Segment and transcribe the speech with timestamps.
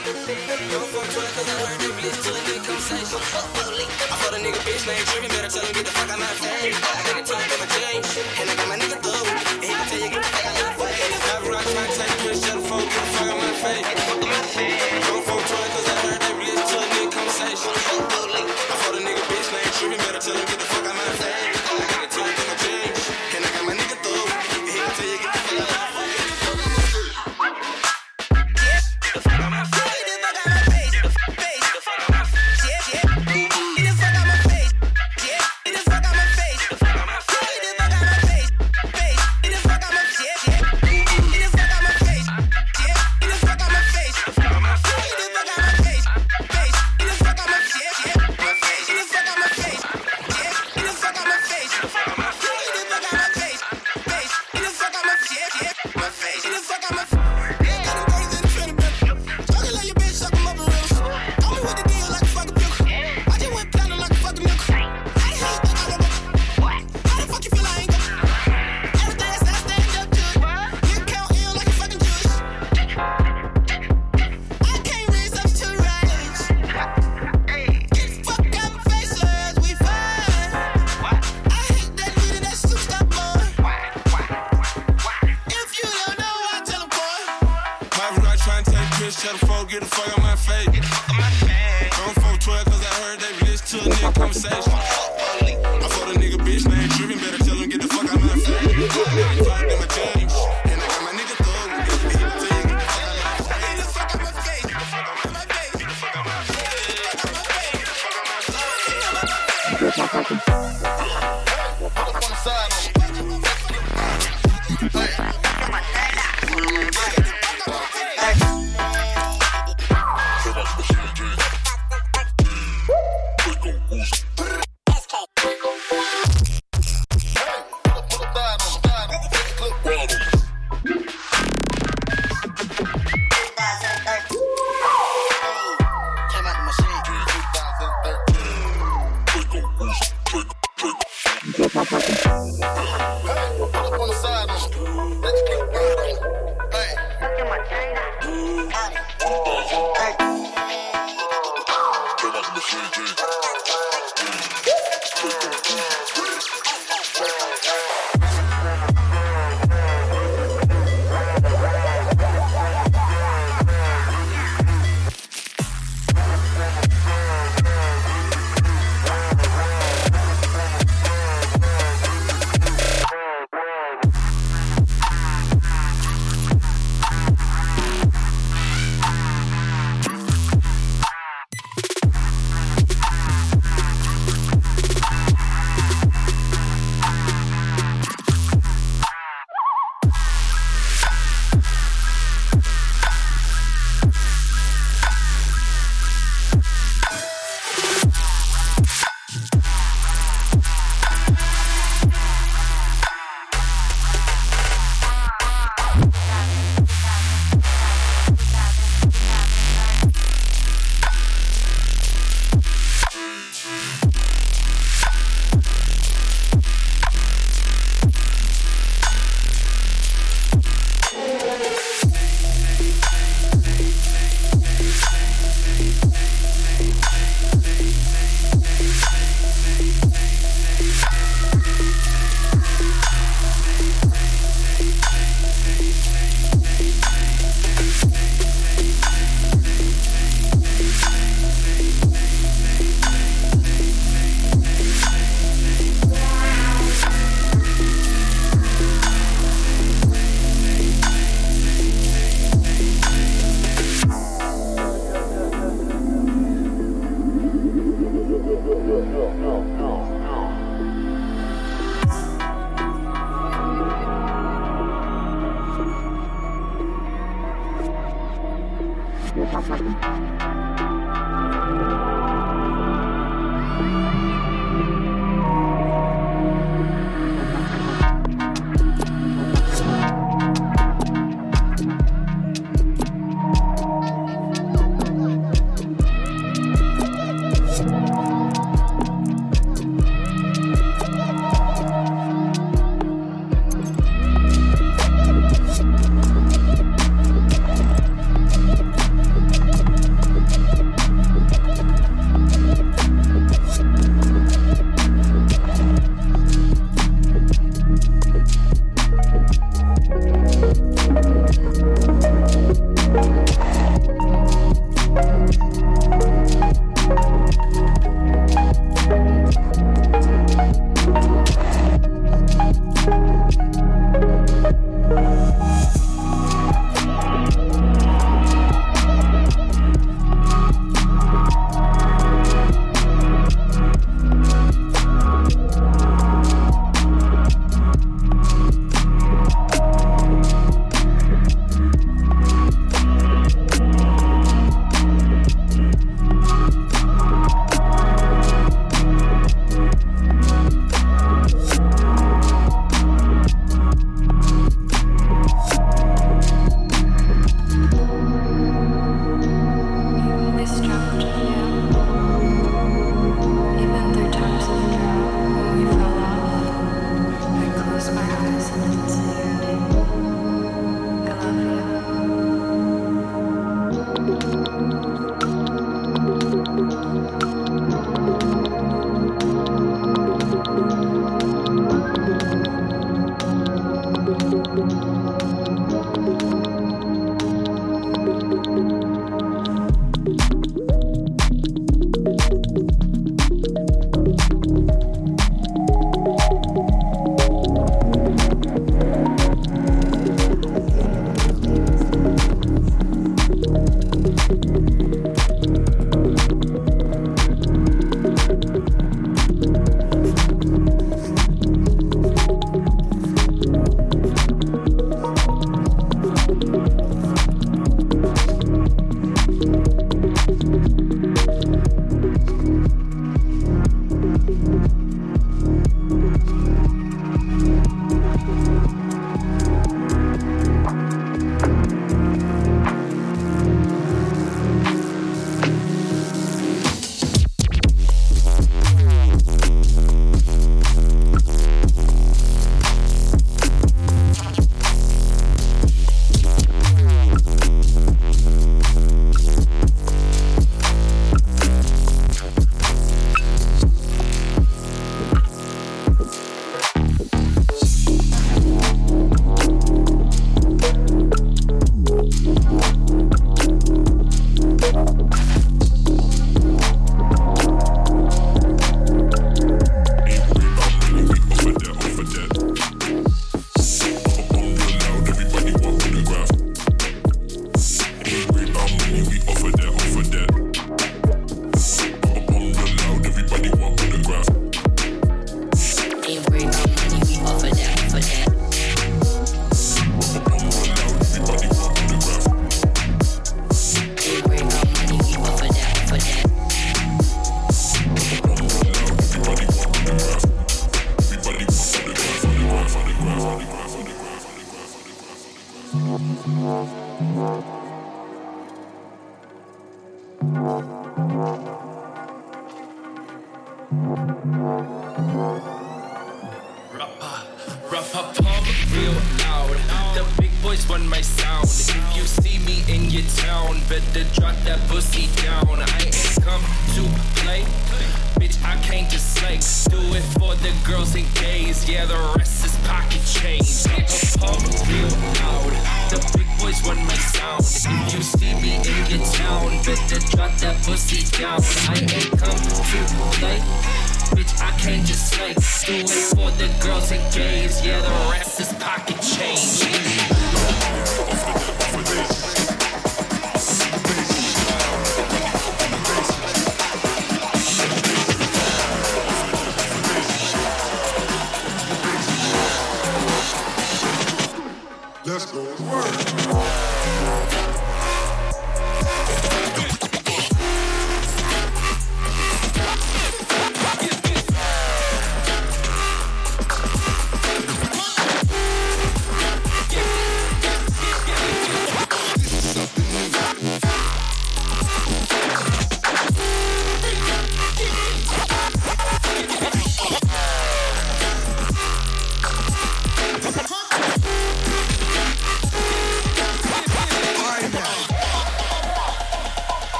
[0.00, 3.20] Yo, fuck 12, cause I learned that bitch conversation.
[3.20, 6.08] Fuck, fuck, I fought a nigga bitch, named tripping, better tell him get the fuck
[6.08, 6.72] out my face.
[6.72, 8.49] I got a time for my change.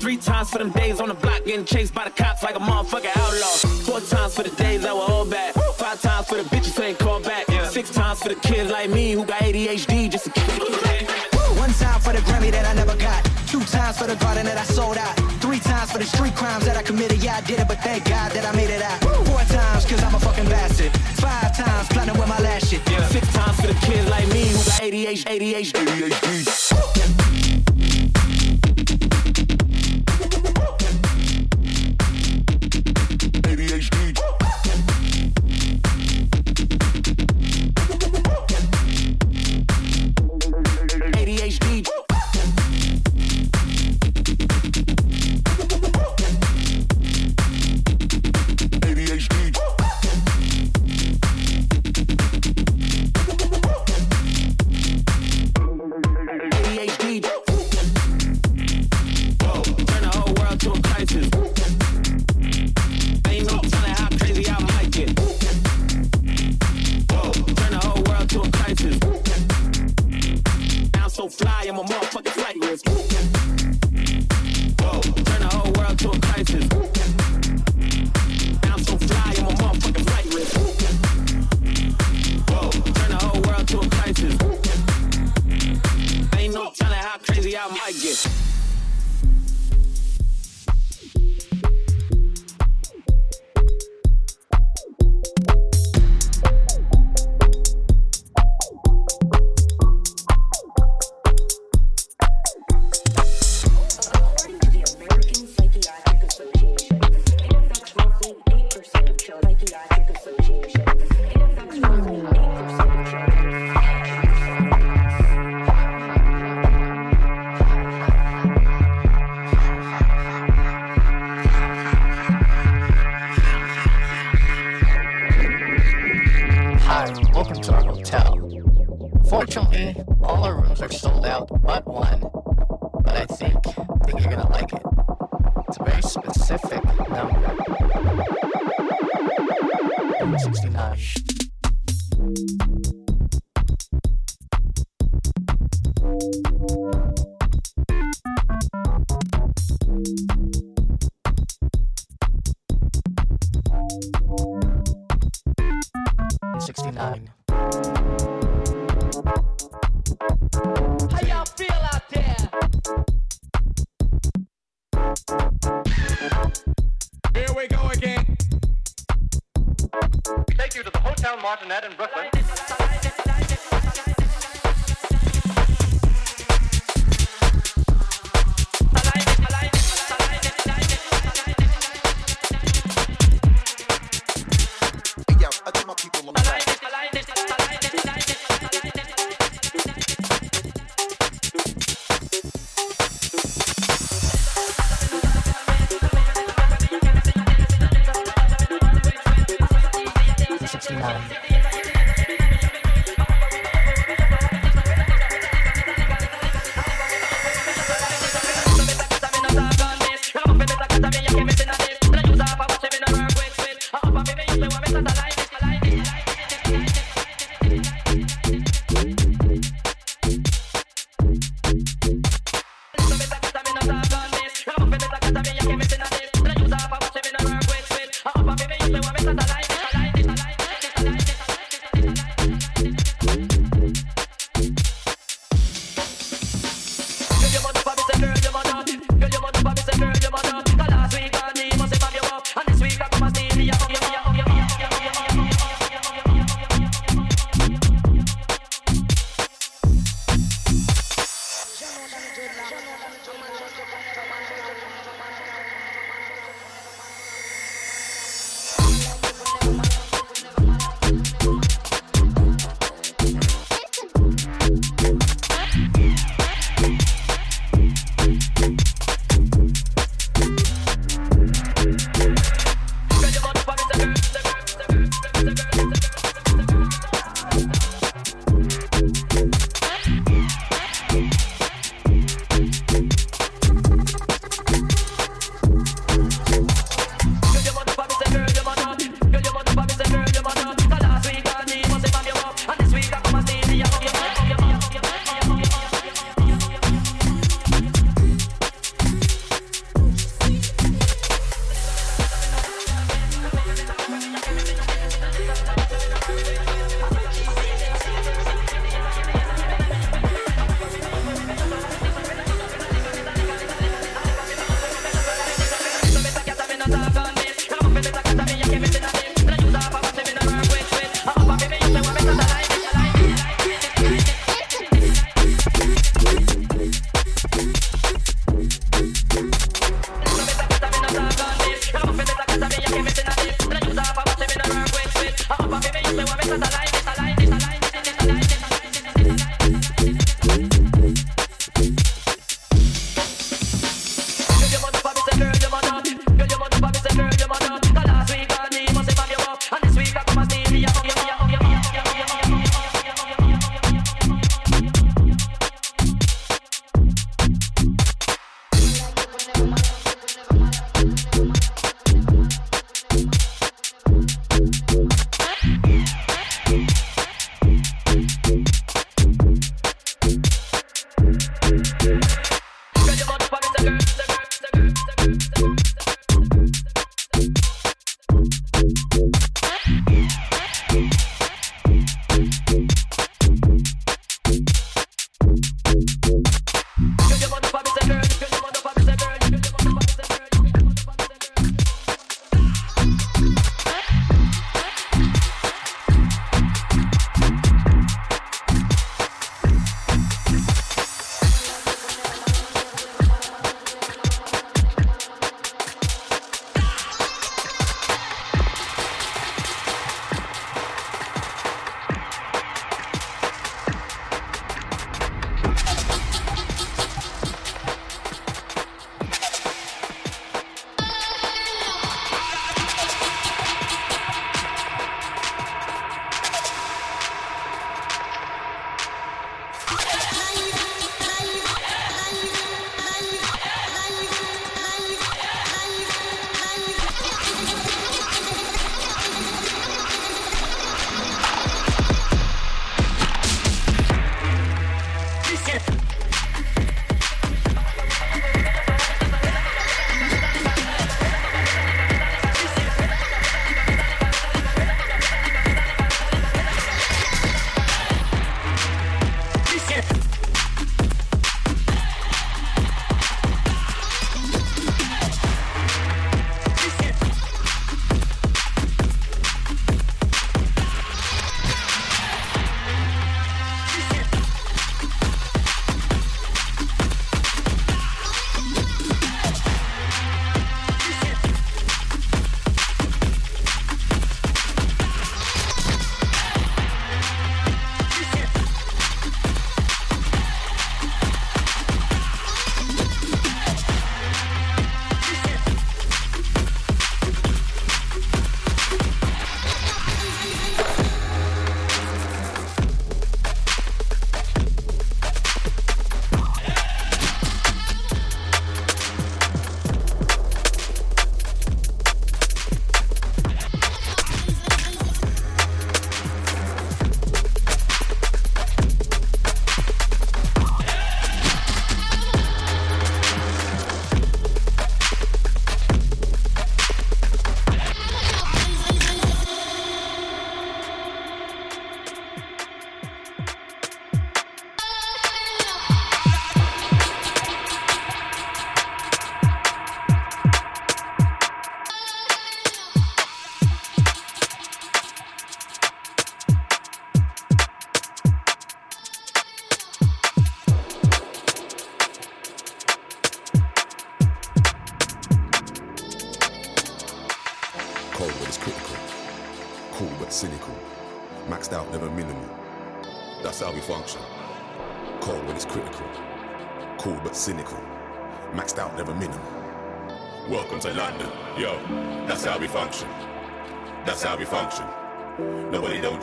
[0.00, 2.60] Three times for them days on the block getting chased by the cops like a
[2.60, 3.56] motherfucking outlaw.
[3.84, 5.54] Four times for the days that were all bad.
[5.76, 7.46] Five times for the bitches who ain't called back.
[7.70, 12.00] Six times for the kids like me who got ADHD just to keep One time
[12.00, 13.31] for the Grammy that I never got.
[13.52, 15.14] Two times for the garden that I sold out.
[15.42, 17.22] Three times for the street crimes that I committed.
[17.22, 18.98] Yeah, I did it, but thank God that I made it out.
[19.02, 20.90] Four times cause I'm a fucking bastard.
[21.20, 22.80] Five times planning with my last shit.
[22.90, 23.06] Yeah.
[23.08, 25.24] Six times for the kids like me who got ADHD.
[25.36, 25.84] ADHD.
[25.84, 27.21] ADHD.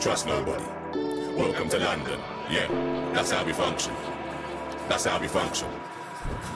[0.00, 0.64] trust nobody.
[1.36, 2.18] Welcome to London.
[2.50, 2.66] Yeah,
[3.12, 3.92] that's how we function.
[4.88, 5.68] That's how we function.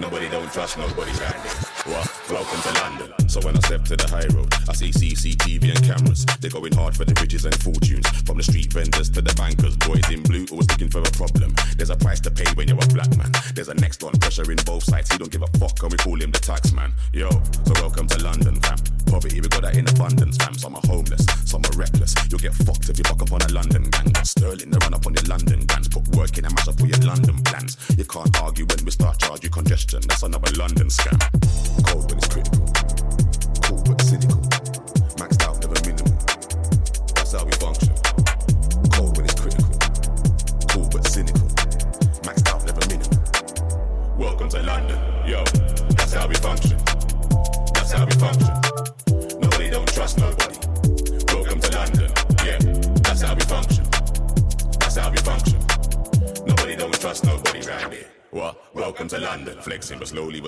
[0.00, 2.04] Nobody don't trust nobody right there.
[2.30, 3.28] Welcome to London.
[3.28, 6.24] So when I step to the high road, I see CCTV and cameras.
[6.40, 8.08] They're going hard for the riches and fortunes.
[8.22, 11.54] From the street vendors to the bankers, boys in blue always looking for a problem.
[11.76, 13.30] There's a price to pay when you're a black man.
[13.54, 15.12] There's a next on pressure in both sides.
[15.12, 16.94] He don't give a fuck, and we call him the tax man.
[17.12, 18.73] Yo, so welcome to London, fam
[19.14, 20.36] poverty, we got that in abundance.
[20.38, 22.14] Fam, some are homeless, some are reckless.
[22.30, 24.10] You'll get fucked if you fuck up on a London gang.
[24.10, 25.86] Got sterling, they run up on your London grants.
[25.86, 27.76] Put work in a matter for your London plans.
[27.96, 30.00] You can't argue when we start charging congestion.
[30.08, 31.43] That's another London scam.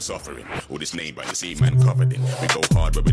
[0.07, 0.47] suffering.
[0.71, 2.23] All this name by the same man covered in.
[2.23, 3.11] We go hard, but we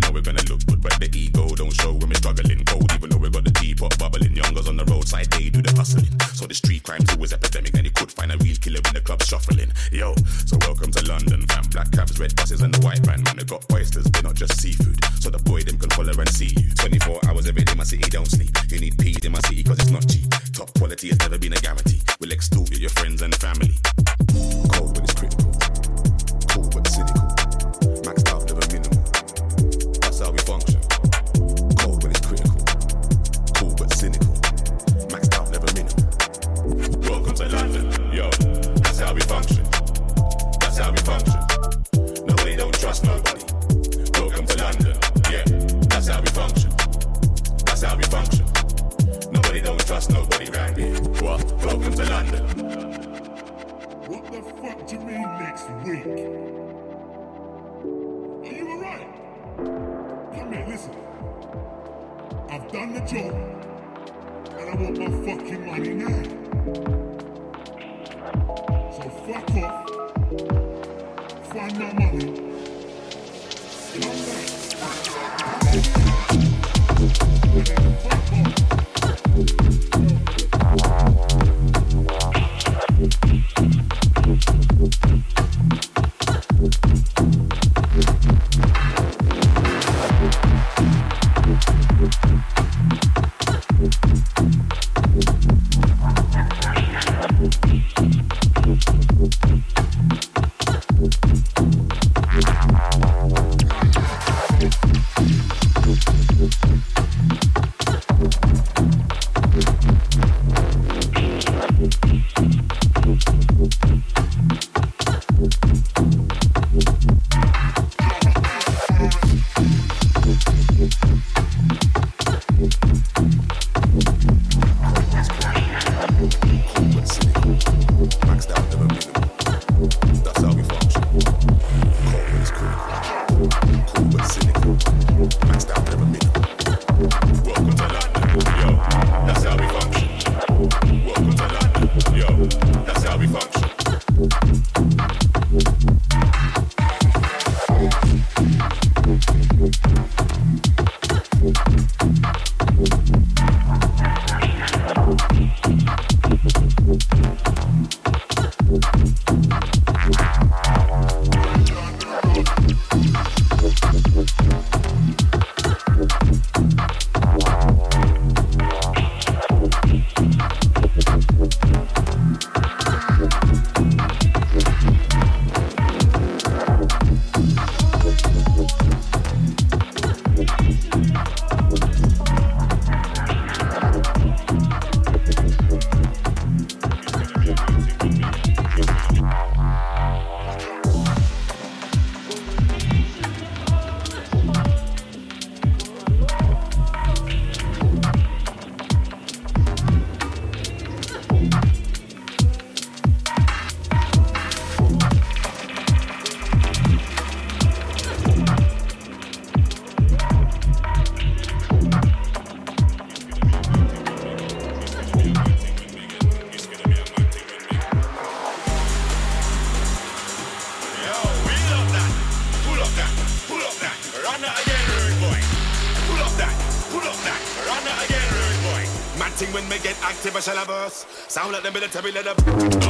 [231.63, 231.71] the
[232.03, 232.82] me let them.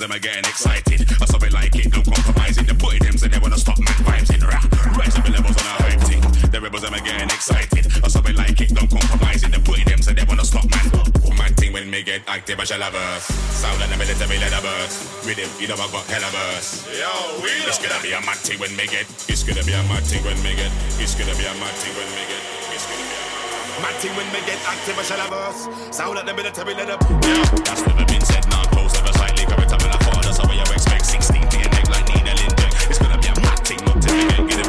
[0.00, 1.00] cause them are getting excited.
[1.20, 2.64] I saw it like it, no compromising.
[2.64, 4.64] The boy them so they wanna stop my vibes in rap.
[4.96, 6.22] Rise up the levels on a hype thing.
[6.48, 7.84] The rebels them are getting excited.
[8.00, 9.50] I saw it like it, no compromising.
[9.52, 10.80] The boy them so they wanna stop my
[11.36, 13.24] my thing when me get active, I shall have us.
[13.60, 15.24] Sound like the military let a burst.
[15.24, 16.84] With him, you know I got hell of us.
[16.92, 17.08] Yo,
[17.40, 19.04] we It's gonna be a mad thing when me get.
[19.28, 20.72] It's gonna be a mad thing when me get.
[21.00, 22.42] It's gonna be a mad thing when me get.
[22.72, 25.68] It's gonna be a mad thing when me get active, I shall have us.
[25.92, 27.24] Sound like the military let a burst.
[27.24, 28.59] Yeah, that's never been said now.
[34.20, 34.59] Thank you.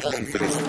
[0.00, 0.59] För det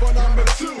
[0.00, 0.79] for number two.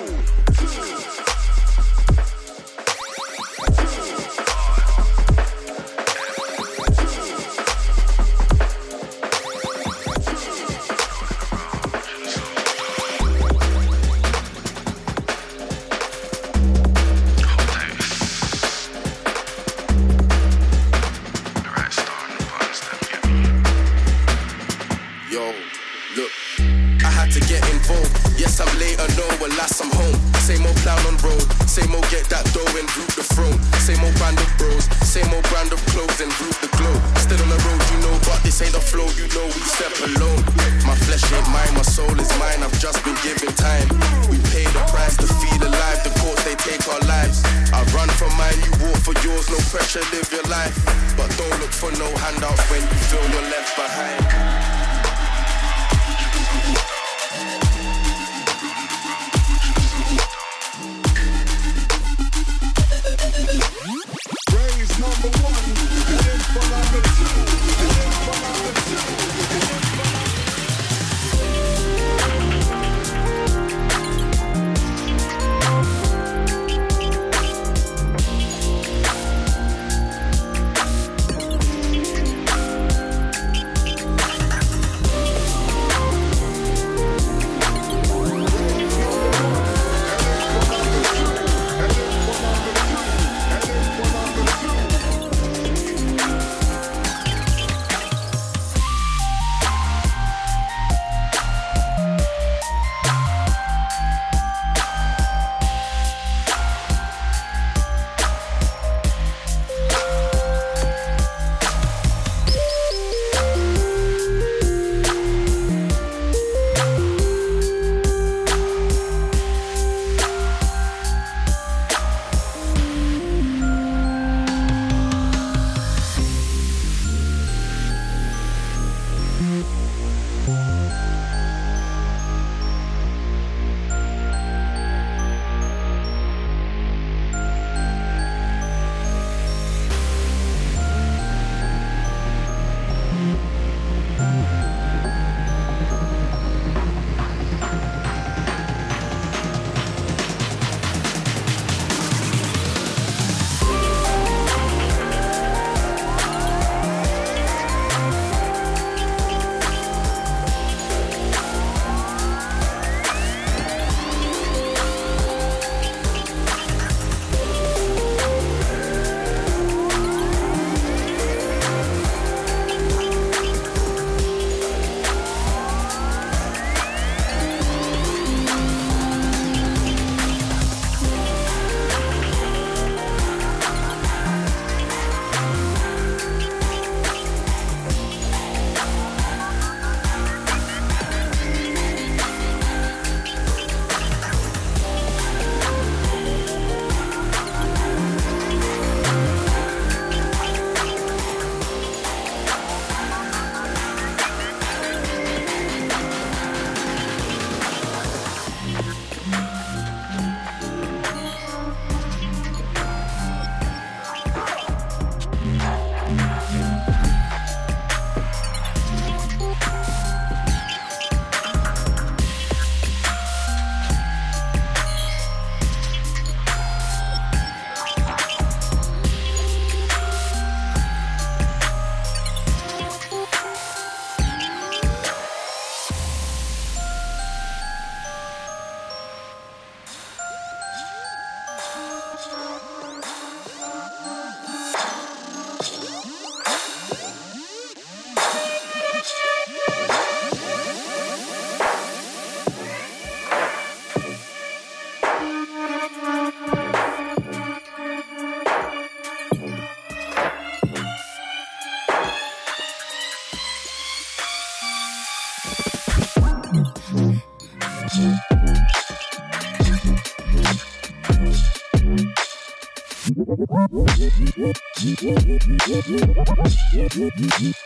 [276.92, 277.59] Mm-hmm.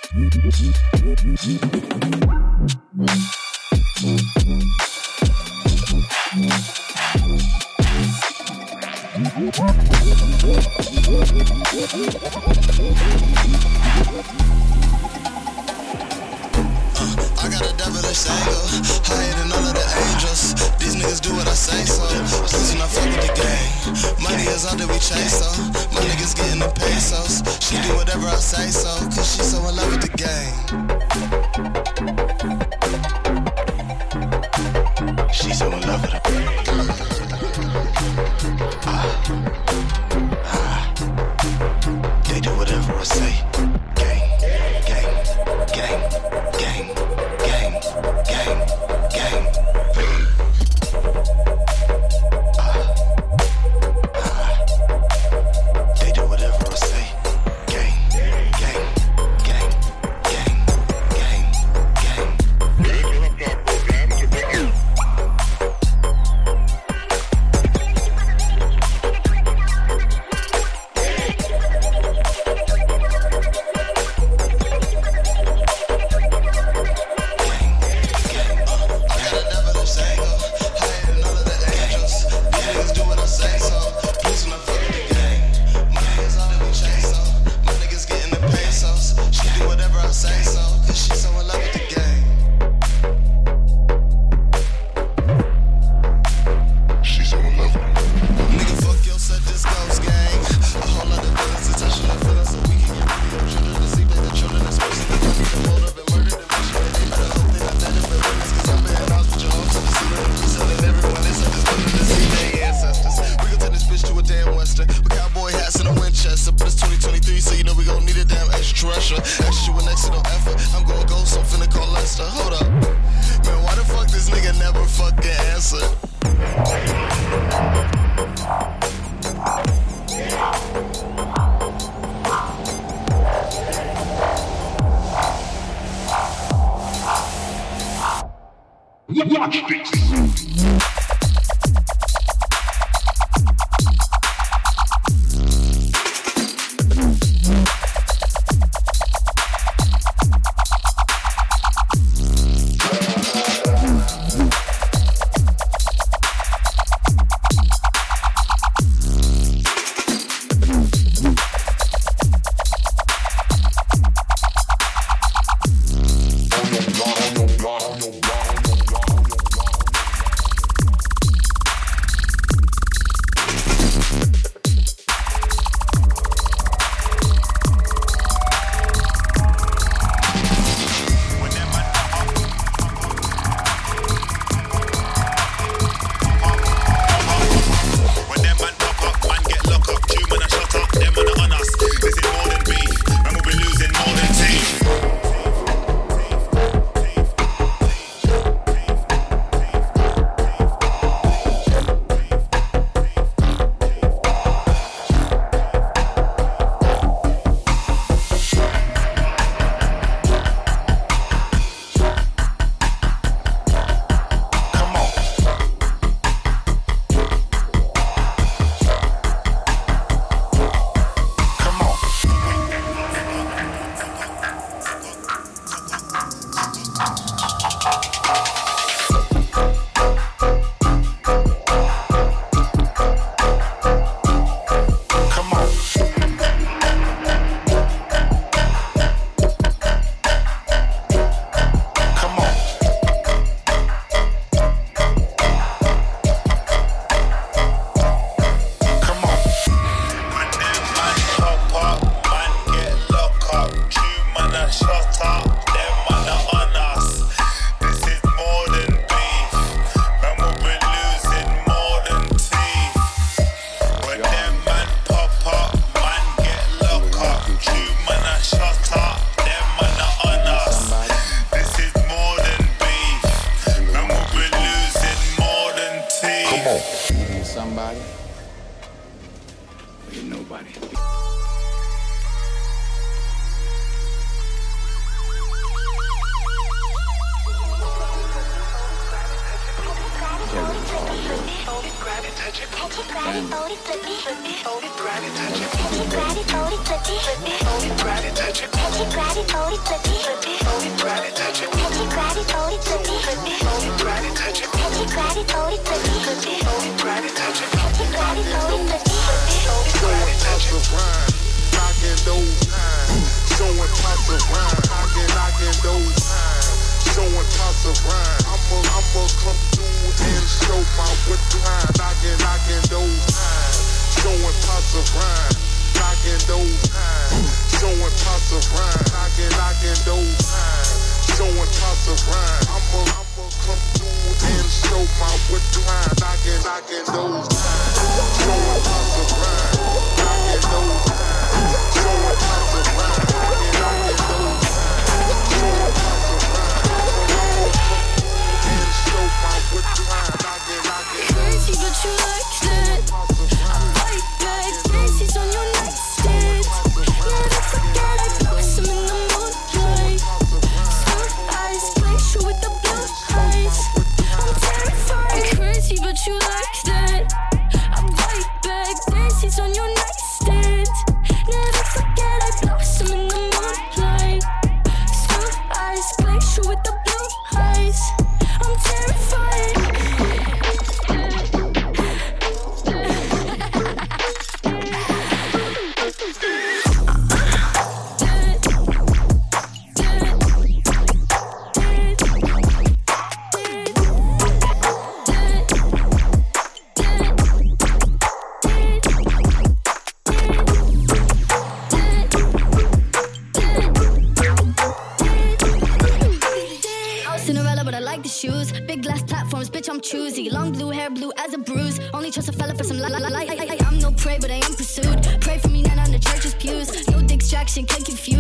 [410.05, 410.51] choosy.
[410.51, 411.99] Long blue hair, blue as a bruise.
[412.13, 413.41] Only trust a fella for some la la la la.
[413.41, 415.19] I'm no prey, but I am pursued.
[415.41, 417.09] Pray for me, not on the church's pews.
[417.09, 418.34] No distraction, can confuse.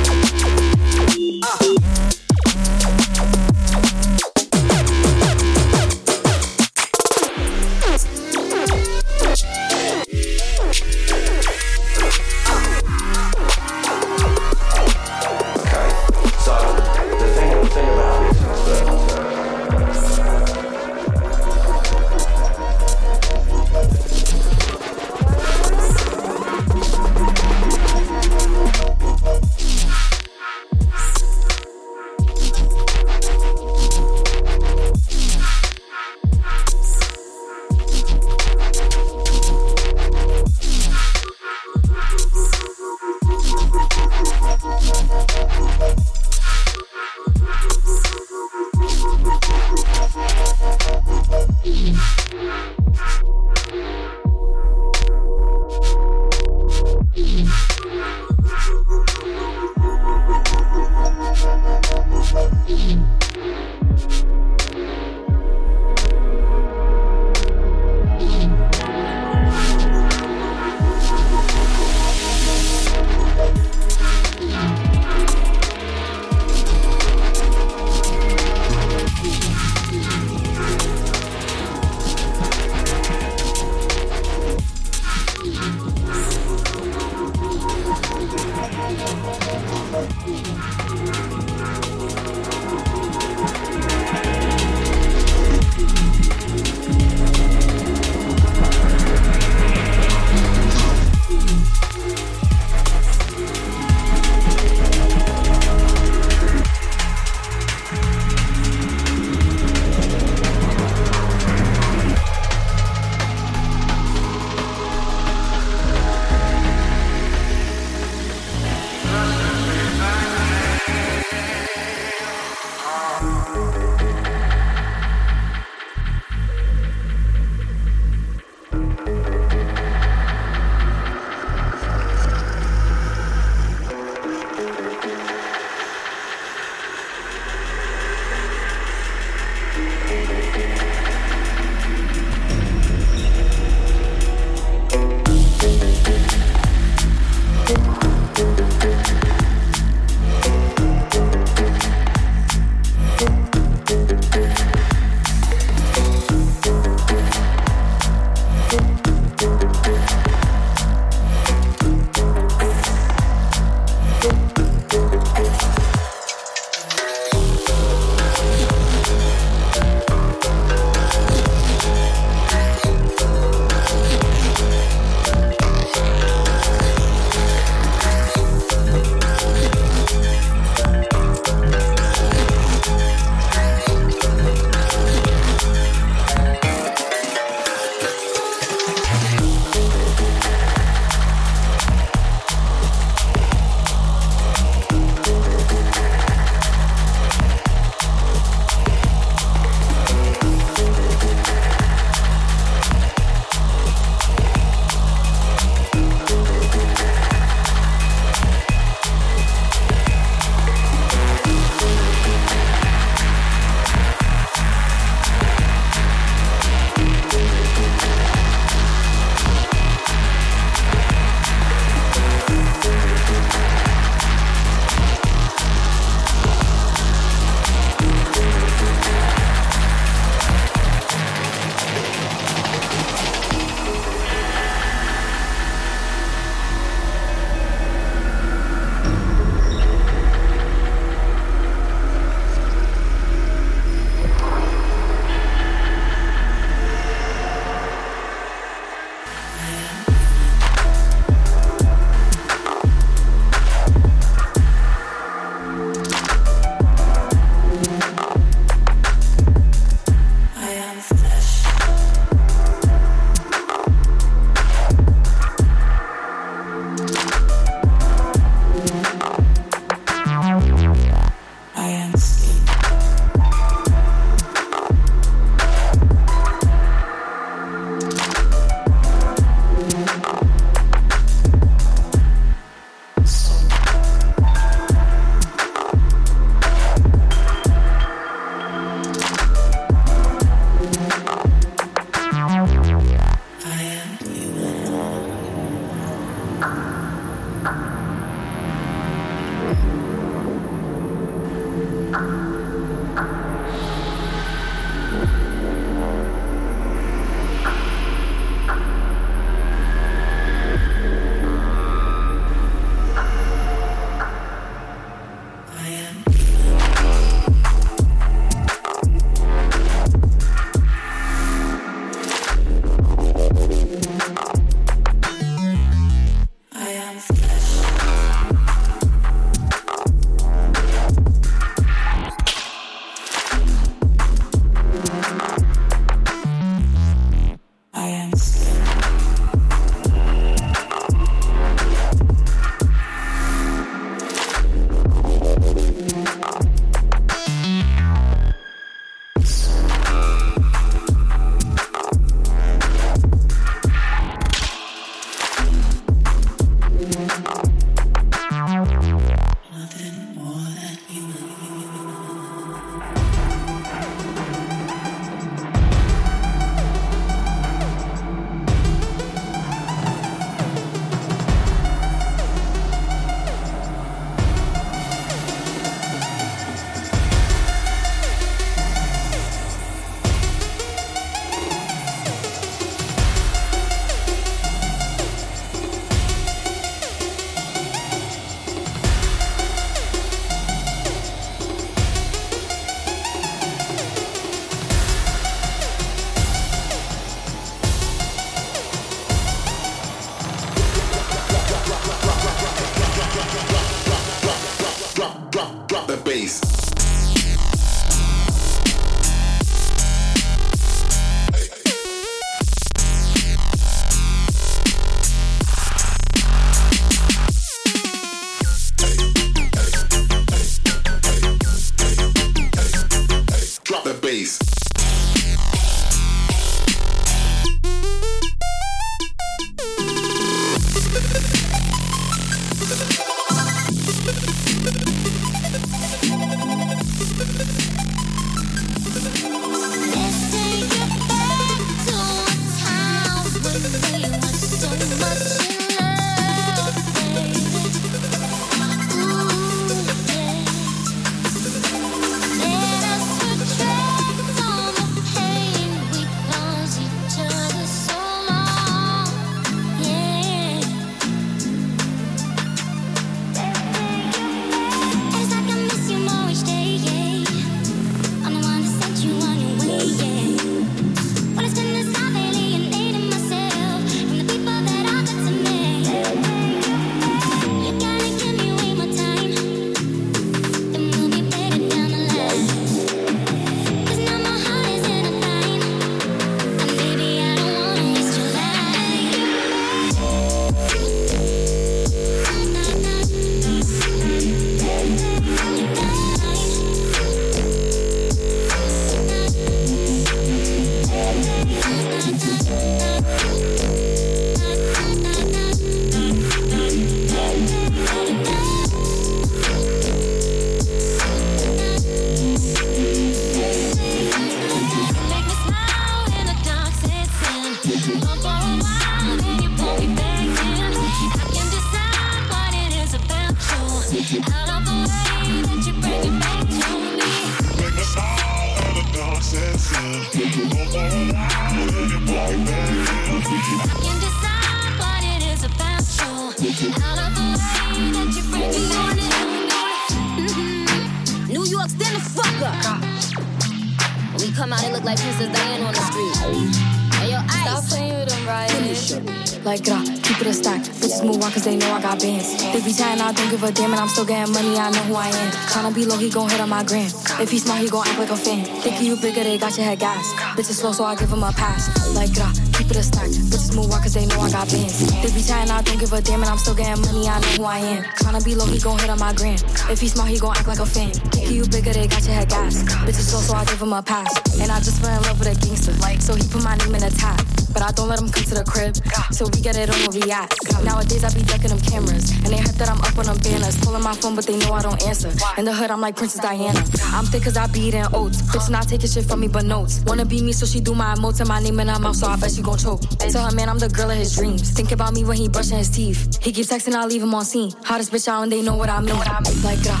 [554.21, 555.51] Still getting money, I know who I am.
[555.71, 557.09] Tryna be low, he gon' hit on my gram.
[557.39, 558.65] If he smart, he gon' act like a fan.
[558.81, 560.33] Think you bigger, they got your head gas.
[560.55, 561.89] Bitches slow, so I give him a pass.
[562.13, 563.29] Like, uh, keep it a stack.
[563.49, 564.99] Bitches move on cause they know I got bands.
[565.09, 567.53] They be chatting, I don't give a damn, and I'm still getting money, I know
[567.57, 568.03] who I am.
[568.21, 569.57] Tryna be low, he gon' hit on my gram.
[569.89, 571.11] If he smart, he gon' act like a fan.
[571.33, 572.83] Think you bigger, they got your head gas.
[573.05, 574.29] Bitches slow, so I give him a pass.
[574.59, 575.93] And I just fell in love with a gangster.
[575.93, 577.41] Like, so he put my name in the tag.
[577.73, 578.95] But I don't let him come to the crib,
[579.31, 580.51] so we get it on where we at.
[580.83, 583.77] Nowadays I be ducking them cameras, and they hype that I'm up on them banners.
[583.81, 585.31] Pulling my phone, but they know I don't answer.
[585.57, 586.79] In the hood, I'm like Princess Diana.
[587.15, 588.41] I'm thick cause I be eating oats.
[588.51, 590.03] Bitch not taking shit from me but notes.
[590.05, 592.27] Wanna be me, so she do my emotes and my name in her mouth, so
[592.27, 593.01] I bet she gon' choke.
[593.19, 594.71] Tell her man I'm the girl of his dreams.
[594.71, 596.41] Think about me when he brushing his teeth.
[596.41, 597.71] He keeps texting, I leave him on seen.
[597.83, 599.15] Hottest bitch out and they know what I mean.
[599.63, 600.00] Like, uh,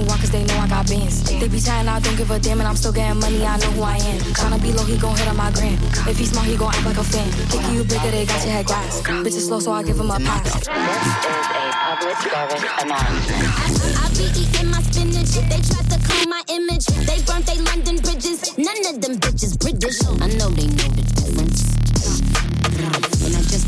[0.00, 1.22] Bitches move cause they know I got bands.
[1.22, 3.70] They be chatting, I don't give a damn, and I'm still getting money, I know
[3.72, 4.20] who I am.
[4.32, 5.78] Tryna be low, he gon' hit on my gram.
[6.08, 7.28] If he smart, he gon' act like a fan.
[7.48, 9.02] Thinking you bigger, they got your head gas.
[9.02, 10.68] Bitches slow, so I give him a pass.
[10.68, 13.44] Public service announcement.
[13.98, 15.32] I be eating my spinach.
[15.48, 16.86] They tried to clone my image.
[16.86, 18.56] They burnt they London bridges.
[18.56, 20.00] None of them bitches British.
[20.06, 21.70] I know they know the difference.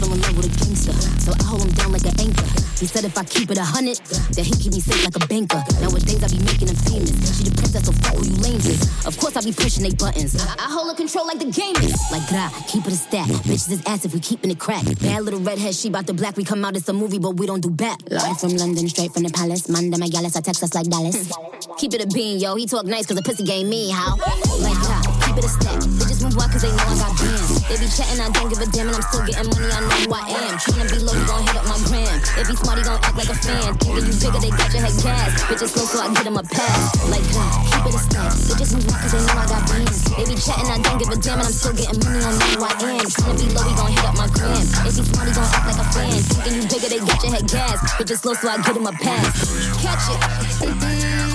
[0.03, 0.93] I fell in love with a gangster.
[1.23, 2.49] So I hold him down like an anchor.
[2.75, 3.99] He said if I keep it a hundred,
[4.35, 5.63] that he keep me safe like a banker.
[5.79, 7.15] Nowadays I be making him famous.
[7.39, 8.67] She the princess, so fuck who you lames.
[9.07, 10.35] Of course I be pushing they buttons.
[10.35, 11.95] I hold her control like the game is.
[12.11, 13.31] Like gra, keep it a stack.
[13.47, 14.83] Bitches is ass if we keeping it crack.
[14.99, 16.37] Bad little redhead, she bout the black.
[16.37, 18.03] We come out, it's a movie, but we don't do back.
[18.11, 19.69] Live from London, straight from the palace.
[19.69, 21.31] Manda Magalis, I text us like Dallas.
[21.79, 22.57] Keep it a bean, yo.
[22.57, 24.17] He talk nice cause the pussy game me, how?
[24.59, 26.02] Like gra, keep it a stack.
[26.33, 27.61] Move cause they know I got bands.
[27.69, 30.01] They be chatting, I don't give a damn, and I'm still getting money, I know
[30.01, 30.55] who I am.
[30.65, 32.17] Tryna be low, he gon' hit up my gram.
[32.41, 33.61] If he smart, he gon' act like a fan.
[33.77, 35.29] Thinking you bigger, they got your head gas.
[35.45, 36.81] Bitches slow, so I get him a pass.
[37.13, 38.33] Like gra, keep it a stack.
[38.33, 39.99] just move on cause they know I got bands.
[40.09, 42.49] They be chatting, I don't give a damn, and I'm still getting money, I know
[42.49, 43.05] who I am.
[43.13, 44.65] Tryna be low, he gon' hit up my gram.
[44.89, 46.17] If he smart, he gon' act like a fan.
[46.17, 47.77] Thinking you bigger, they got your head gas.
[48.01, 49.37] Bitches slow, so I get him a pass.
[49.85, 51.29] Catch it.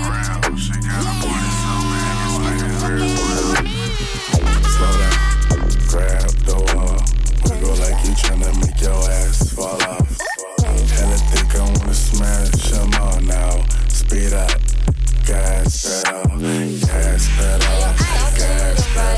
[5.97, 7.01] Grab the wall.
[7.49, 10.05] Wiggle like you tryna make your ass fall off.
[10.93, 13.65] Hella thick, I wanna smash 'em all now.
[13.89, 14.53] Speed up.
[15.25, 16.37] Gas pedal.
[16.37, 17.65] Gas pedal.
[18.37, 19.17] Gas pedal.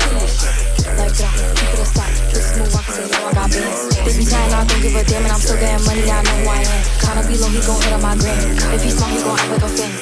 [3.00, 3.96] Know I got bands.
[3.96, 6.30] They be chatting, I don't give a damn, and I'm still getting money, I know
[6.30, 6.80] who I am.
[7.04, 8.38] Tryna be low, he gon' hit on my gram.
[8.72, 9.92] If he smart, he gon' act like a fan.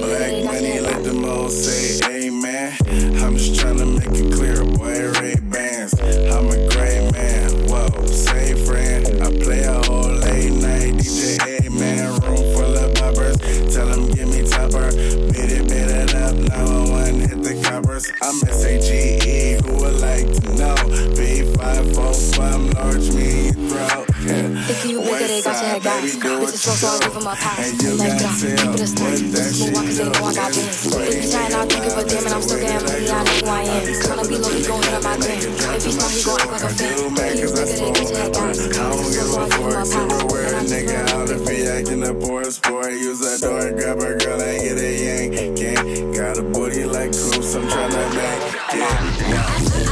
[0.00, 2.72] Black money, let them all say amen.
[3.22, 5.91] I'm just tryna make it clear, boy, Ray Bans.
[9.52, 13.36] Play a whole late night DJ, hey man, room full of boppers.
[13.74, 14.90] Tell them give me topper,
[15.32, 18.10] beat it, beat it up, 911, hit the coppers.
[18.22, 20.74] I'm S-A-G-E, who would like to know?
[21.16, 26.16] B545, large me in Thinking you bigger, they got your head gas.
[26.16, 27.60] Bitches so I give him a pass.
[27.92, 29.12] Like that, keep it a stack.
[29.12, 30.82] Bitches move on cause they know I got bands.
[30.88, 33.36] They be chatting, I don't give a damn, and I'm still getting money, I know
[33.36, 33.82] who I am.
[34.02, 35.36] Tryna be low, he gon' hit on my gram.
[35.36, 36.92] If he smart, he gon' act like a fan.
[36.92, 38.32] Thinking you bigger, they got your head.
[38.32, 42.12] I don't give a fuck, silverware, a nigga out if he acting a
[42.52, 42.92] sport.
[42.92, 45.56] Use that door, grab a girl and get a yank.
[45.56, 48.42] Gang, got a booty like coops, I'm tryna make.
[48.72, 49.91] Yeah.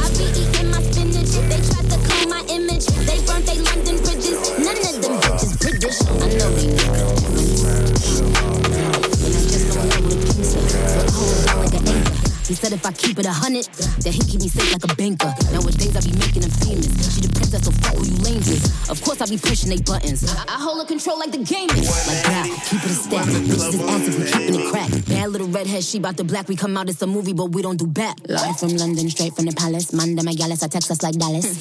[12.51, 13.63] He said if I keep it a hundred,
[14.03, 15.31] that he keep me safe like a banker.
[15.55, 17.15] Nowadays I be making him famous.
[17.15, 18.89] She the princess, so fuck who you lames is.
[18.91, 20.27] Of course I be pushing they buttons.
[20.27, 21.87] I hold her control like the game is.
[21.87, 23.23] Like that, keep it a stack.
[23.23, 24.91] Bitches is if we keeping it crack.
[25.07, 26.49] Bad little redhead, she bout the black.
[26.49, 28.17] We come out, it's a movie, but we don't do back.
[28.27, 29.93] Live from London, straight from the palace.
[29.93, 31.55] Manda Magalis, I text us like Dallas.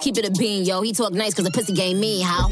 [0.00, 0.82] Keep it a bean, yo.
[0.82, 2.48] He talk nice cause the pussy game me, how?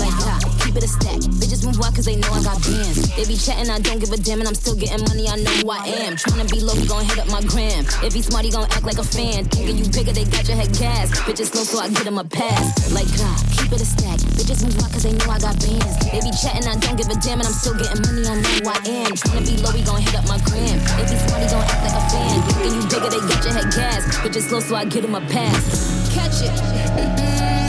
[0.00, 0.43] Like that,
[0.74, 1.20] keep it a stack.
[1.38, 3.06] Bitches move on cause they know I got bands.
[3.14, 5.54] They be chatting, I don't give a damn, and I'm still getting money, I know
[5.62, 6.16] who I am.
[6.16, 7.86] Tryna be low, he gon' hit up my gram.
[8.02, 9.44] If he smart, he gon' act like a fan.
[9.46, 11.14] Thinking you bigger, they got your head gas.
[11.22, 12.90] Bitches slow, so I get him a pass.
[12.90, 14.18] Like God, keep it a stack.
[14.34, 15.94] Bitches move on cause they know I got bands.
[16.10, 18.54] They be chatting, I don't give a damn, and I'm still getting money, I know
[18.58, 19.10] who I am.
[19.14, 20.78] Tryna be low, he gon' hit up my gram.
[20.98, 22.34] If he smart, he gon' act like a fan.
[22.50, 24.02] Thinking you bigger, they got your head gas.
[24.26, 26.10] Bitches slow, so I get him a pass.
[26.10, 26.54] Catch it.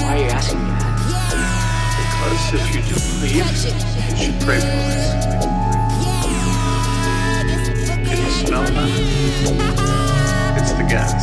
[0.02, 0.75] Why are you asking me
[2.32, 2.54] us.
[2.54, 5.26] If you do believe, you should pray for us.
[8.08, 8.90] Can you smell that?
[10.58, 11.14] It's the gas.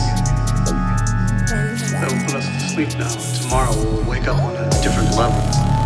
[1.93, 3.09] That will put us to sleep now.
[3.43, 5.82] Tomorrow we'll wake up on a different level.